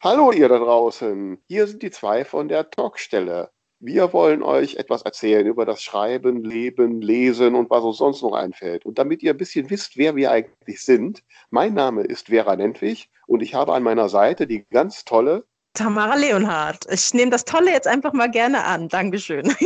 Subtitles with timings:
[0.00, 3.50] Hallo ihr da draußen, hier sind die zwei von der Talkstelle.
[3.80, 8.34] Wir wollen euch etwas erzählen über das Schreiben, Leben, Lesen und was uns sonst noch
[8.34, 8.86] einfällt.
[8.86, 13.10] Und damit ihr ein bisschen wisst, wer wir eigentlich sind, mein Name ist Vera Nentwich
[13.26, 16.86] und ich habe an meiner Seite die ganz tolle Tamara Leonhardt.
[16.92, 18.88] Ich nehme das Tolle jetzt einfach mal gerne an.
[18.88, 19.46] Dankeschön.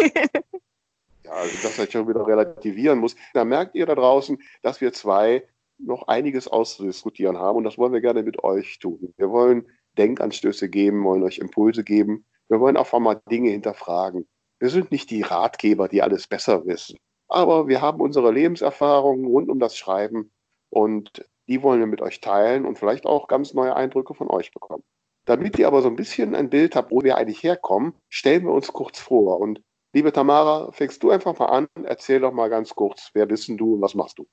[1.25, 3.17] ja, also das ich schon wieder relativieren muss.
[3.35, 7.93] Da merkt ihr da draußen, dass wir zwei noch einiges auszudiskutieren haben und das wollen
[7.93, 9.13] wir gerne mit euch tun.
[9.19, 9.67] Wir wollen
[9.99, 12.27] Denkanstöße geben, wollen euch Impulse geben.
[12.49, 14.27] Wir wollen auch mal Dinge hinterfragen.
[14.59, 16.97] Wir sind nicht die Ratgeber, die alles besser wissen.
[17.29, 20.33] Aber wir haben unsere Lebenserfahrungen rund um das Schreiben
[20.71, 24.53] und die wollen wir mit euch teilen und vielleicht auch ganz neue Eindrücke von euch
[24.53, 24.85] bekommen.
[25.25, 28.53] Damit ihr aber so ein bisschen ein Bild habt, wo wir eigentlich herkommen, stellen wir
[28.53, 29.41] uns kurz vor.
[29.41, 29.63] Und
[29.93, 33.57] liebe Tamara, fängst du einfach mal an, erzähl doch mal ganz kurz, wer bist denn
[33.57, 34.27] du und was machst du?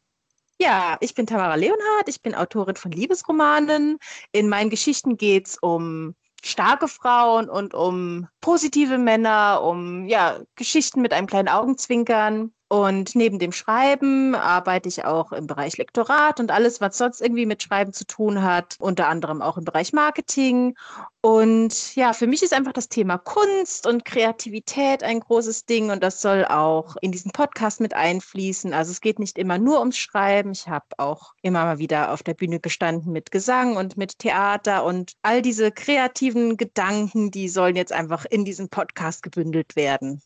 [0.61, 3.97] Ja, ich bin Tamara Leonhardt, ich bin Autorin von Liebesromanen.
[4.33, 11.01] In meinen Geschichten geht es um starke Frauen und um positive Männer, um ja, Geschichten
[11.01, 12.53] mit einem kleinen Augenzwinkern.
[12.71, 17.47] Und neben dem Schreiben arbeite ich auch im Bereich Lektorat und alles, was sonst irgendwie
[17.47, 20.77] mit Schreiben zu tun hat, unter anderem auch im Bereich Marketing.
[21.21, 26.03] Und ja, für mich ist einfach das Thema Kunst und Kreativität ein großes Ding und
[26.03, 28.71] das soll auch in diesen Podcast mit einfließen.
[28.71, 30.51] Also es geht nicht immer nur ums Schreiben.
[30.51, 34.85] Ich habe auch immer mal wieder auf der Bühne gestanden mit Gesang und mit Theater
[34.85, 40.21] und all diese kreativen Gedanken, die sollen jetzt einfach in diesem Podcast gebündelt werden.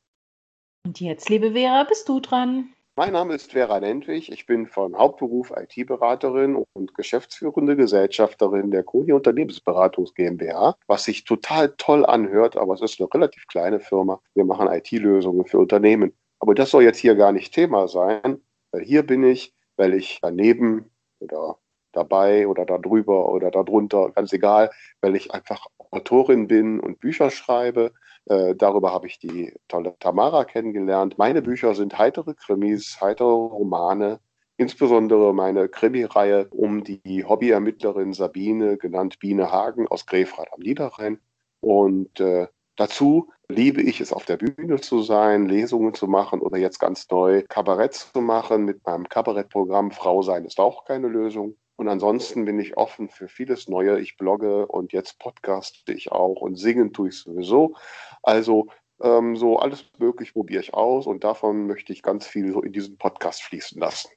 [0.85, 2.73] Und jetzt, liebe Vera, bist du dran.
[2.97, 4.29] Mein Name ist Vera Nentwich.
[4.31, 11.73] Ich bin von Hauptberuf IT-Beraterin und geschäftsführende Gesellschafterin der Koni Unternehmensberatungs GmbH, was sich total
[11.77, 14.21] toll anhört, aber es ist eine relativ kleine Firma.
[14.35, 16.13] Wir machen IT-Lösungen für Unternehmen.
[16.39, 20.19] Aber das soll jetzt hier gar nicht Thema sein, weil hier bin ich, weil ich
[20.21, 21.57] daneben oder
[21.93, 27.93] dabei oder darüber oder darunter, ganz egal, weil ich einfach Autorin bin und Bücher schreibe
[28.25, 31.17] äh, darüber habe ich die tolle Tamara kennengelernt.
[31.17, 34.19] Meine Bücher sind heitere Krimis, heitere Romane,
[34.57, 41.19] insbesondere meine Krimireihe um die Hobbyermittlerin Sabine, genannt Biene Hagen aus Grefrath am Niederrhein.
[41.59, 46.57] Und äh, dazu liebe ich es, auf der Bühne zu sein, Lesungen zu machen oder
[46.57, 51.55] jetzt ganz neu Kabarett zu machen mit meinem Kabarettprogramm Frau sein ist auch keine Lösung.
[51.83, 53.99] Und ansonsten bin ich offen für vieles Neue.
[53.99, 57.75] Ich blogge und jetzt podcaste ich auch und singen tue ich sowieso.
[58.21, 58.67] Also
[59.01, 62.71] ähm, so alles möglich probiere ich aus und davon möchte ich ganz viel so in
[62.71, 64.07] diesen Podcast fließen lassen.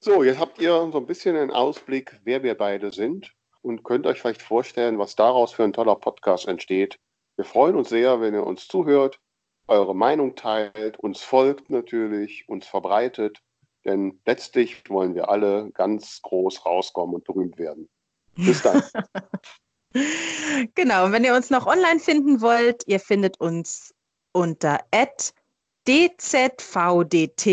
[0.00, 4.06] So, jetzt habt ihr so ein bisschen einen Ausblick, wer wir beide sind und könnt
[4.06, 6.98] euch vielleicht vorstellen, was daraus für ein toller Podcast entsteht.
[7.36, 9.20] Wir freuen uns sehr, wenn ihr uns zuhört,
[9.66, 13.42] eure Meinung teilt, uns folgt natürlich, uns verbreitet
[13.84, 17.88] denn letztlich wollen wir alle ganz groß rauskommen und berühmt werden.
[18.36, 18.82] Bis dann.
[20.74, 23.94] genau, und wenn ihr uns noch online finden wollt, ihr findet uns
[24.32, 24.78] unter
[25.88, 27.46] DZVDT,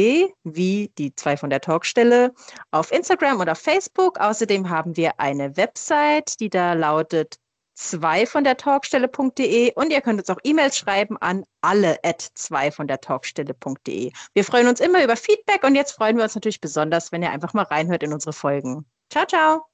[0.44, 2.34] wie die zwei von der Talkstelle,
[2.72, 4.20] auf Instagram oder Facebook.
[4.20, 7.38] Außerdem haben wir eine Website, die da lautet
[7.78, 12.72] zwei von der Talkstelle.de und ihr könnt uns auch E-Mails schreiben an alle at zwei
[12.72, 14.12] von der Talkstelle.de.
[14.34, 17.32] Wir freuen uns immer über Feedback und jetzt freuen wir uns natürlich besonders, wenn ihr
[17.32, 18.86] einfach mal reinhört in unsere Folgen.
[19.10, 19.66] Ciao, ciao.